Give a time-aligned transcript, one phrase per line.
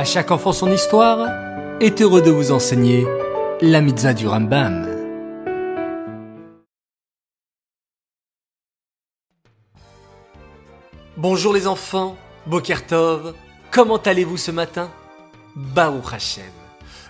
[0.00, 1.28] À chaque enfant son histoire
[1.78, 3.06] est heureux de vous enseigner
[3.60, 4.88] la mitzvah du Rambam.
[11.18, 12.16] Bonjour les enfants,
[12.46, 13.34] Bokertov,
[13.70, 14.90] comment allez-vous ce matin?
[15.54, 16.44] Baruch Hashem.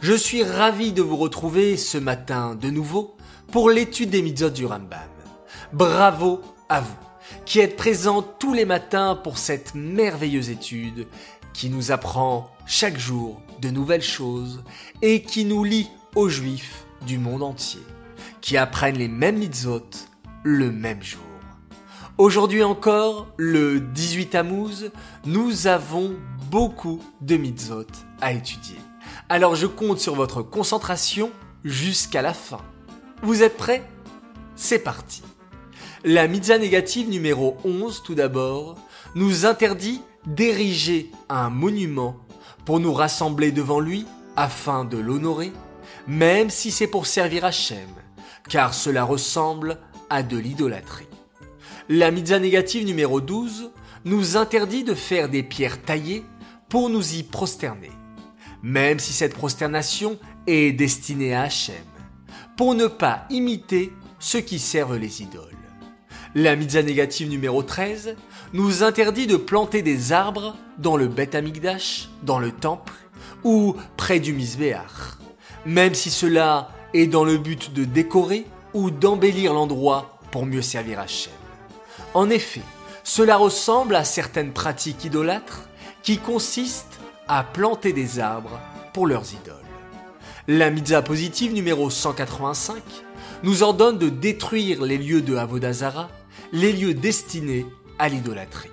[0.00, 3.16] Je suis ravi de vous retrouver ce matin de nouveau
[3.50, 5.10] pour l'étude des mitzvot du Rambam.
[5.72, 7.06] Bravo à vous
[7.44, 11.06] qui êtes présents tous les matins pour cette merveilleuse étude
[11.56, 14.62] qui nous apprend chaque jour de nouvelles choses
[15.00, 17.80] et qui nous lie aux juifs du monde entier,
[18.42, 19.88] qui apprennent les mêmes mitzvot
[20.42, 21.22] le même jour.
[22.18, 24.90] Aujourd'hui encore, le 18 Tammuz,
[25.24, 26.16] nous avons
[26.50, 27.86] beaucoup de mitzvot
[28.20, 28.76] à étudier.
[29.30, 31.30] Alors je compte sur votre concentration
[31.64, 32.60] jusqu'à la fin.
[33.22, 33.82] Vous êtes prêts?
[34.56, 35.22] C'est parti.
[36.04, 38.76] La mitzvah négative numéro 11 tout d'abord
[39.14, 42.16] nous interdit d'ériger un monument
[42.64, 45.52] pour nous rassembler devant lui afin de l'honorer,
[46.06, 47.88] même si c'est pour servir Hachem,
[48.48, 49.78] car cela ressemble
[50.10, 51.08] à de l'idolâtrie.
[51.88, 53.70] La mitzvah négative numéro 12
[54.04, 56.24] nous interdit de faire des pierres taillées
[56.68, 57.92] pour nous y prosterner,
[58.62, 61.74] même si cette prosternation est destinée à Hachem,
[62.56, 65.55] pour ne pas imiter ceux qui servent les idoles.
[66.38, 68.14] La mitzvah négative numéro 13
[68.52, 72.92] nous interdit de planter des arbres dans le Beth Amikdash, dans le temple
[73.42, 75.16] ou près du Misbéach,
[75.64, 78.44] même si cela est dans le but de décorer
[78.74, 81.32] ou d'embellir l'endroit pour mieux servir Hachem.
[82.12, 82.60] En effet,
[83.02, 85.62] cela ressemble à certaines pratiques idolâtres
[86.02, 88.60] qui consistent à planter des arbres
[88.92, 89.54] pour leurs idoles.
[90.48, 92.82] La mitzvah positive numéro 185
[93.42, 96.10] nous ordonne de détruire les lieux de Avodazara,
[96.52, 97.66] les lieux destinés
[97.98, 98.70] à l'idolâtrie.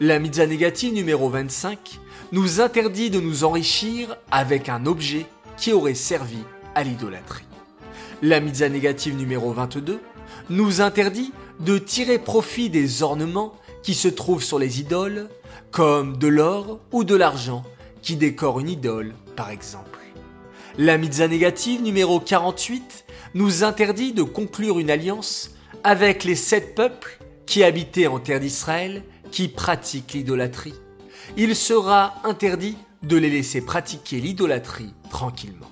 [0.00, 2.00] La mitzvah négative numéro 25
[2.32, 6.38] nous interdit de nous enrichir avec un objet qui aurait servi
[6.74, 7.44] à l'idolâtrie.
[8.22, 10.00] La mitzvah négative numéro 22
[10.48, 15.28] nous interdit de tirer profit des ornements qui se trouvent sur les idoles,
[15.70, 17.62] comme de l'or ou de l'argent
[18.02, 19.98] qui décorent une idole, par exemple.
[20.78, 25.50] La mitzvah négative numéro 48 nous interdit de conclure une alliance
[25.84, 30.74] avec les sept peuples qui habitaient en terre d'Israël qui pratiquent l'idolâtrie.
[31.36, 35.70] Il sera interdit de les laisser pratiquer l'idolâtrie tranquillement.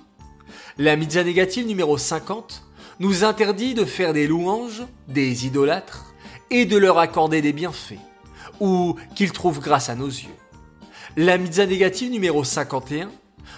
[0.77, 2.63] La mitzvah négative numéro 50
[2.99, 6.13] nous interdit de faire des louanges des idolâtres
[6.49, 7.99] et de leur accorder des bienfaits,
[8.59, 10.35] ou qu'ils trouvent grâce à nos yeux.
[11.15, 13.09] La mitzvah négative numéro 51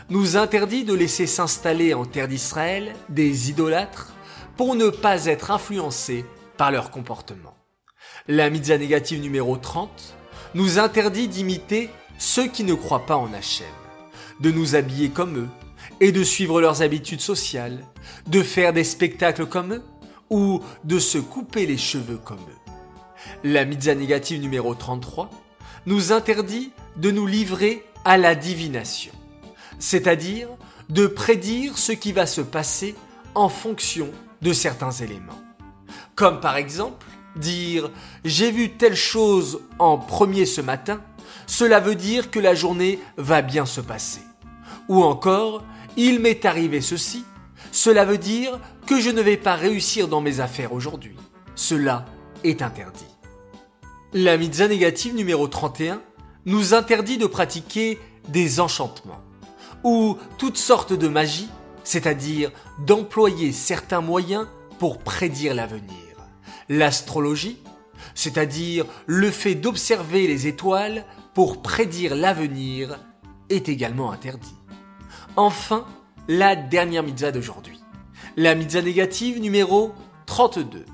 [0.10, 4.14] nous interdit de laisser s'installer en terre d'Israël des idolâtres
[4.58, 6.26] pour ne pas être influencés
[6.58, 7.56] par leur comportement.
[8.28, 10.16] La mitzvah négative numéro 30
[10.54, 13.66] nous interdit d'imiter ceux qui ne croient pas en Hachem,
[14.40, 15.50] de nous habiller comme eux
[16.00, 17.86] et de suivre leurs habitudes sociales,
[18.28, 19.84] de faire des spectacles comme eux
[20.30, 22.72] ou de se couper les cheveux comme eux.
[23.44, 25.30] La mitzvah négative numéro 33
[25.86, 29.14] nous interdit de nous livrer à la divination,
[29.80, 30.50] c'est-à-dire
[30.90, 32.96] de prédire ce qui va se passer
[33.34, 34.10] en fonction
[34.42, 35.40] de certains éléments.
[36.16, 37.90] Comme par exemple dire
[38.26, 41.02] j'ai vu telle chose en premier ce matin,
[41.48, 44.22] cela veut dire que la journée va bien se passer.
[44.90, 45.64] Ou encore,
[45.98, 47.24] il m'est arrivé ceci,
[47.72, 51.16] cela veut dire que je ne vais pas réussir dans mes affaires aujourd'hui.
[51.56, 52.06] Cela
[52.44, 53.06] est interdit.
[54.14, 56.02] La mitzvah négative numéro 31
[56.46, 59.22] nous interdit de pratiquer des enchantements
[59.84, 61.50] ou toutes sortes de magie,
[61.84, 64.48] c'est-à-dire d'employer certains moyens
[64.80, 65.96] pour prédire l'avenir.
[66.70, 67.60] L'astrologie,
[68.16, 73.00] c'est-à-dire le fait d'observer les étoiles pour prédire l'avenir,
[73.50, 74.56] est également interdit.
[75.36, 75.86] Enfin,
[76.28, 77.80] la dernière mitzvah d'aujourd'hui.
[78.38, 79.94] La mitzvah négative numéro
[80.26, 80.86] 32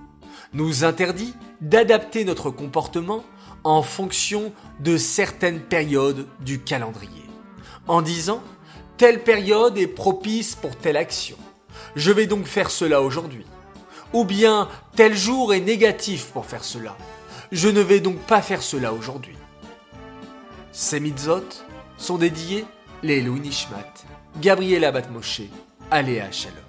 [0.53, 3.23] nous interdit d'adapter notre comportement
[3.63, 7.25] en fonction de certaines périodes du calendrier.
[7.87, 8.41] En disant,
[8.97, 11.37] telle période est propice pour telle action.
[11.95, 13.45] Je vais donc faire cela aujourd'hui
[14.13, 16.95] ou bien tel jour est négatif pour faire cela.
[17.51, 19.35] Je ne vais donc pas faire cela aujourd'hui.
[20.71, 21.47] Ces mitzvot
[21.97, 22.65] sont dédiés
[23.03, 23.93] les Nishmat,
[24.39, 25.41] Gabriela Batmoshe,
[25.91, 26.66] Aléa Shalom.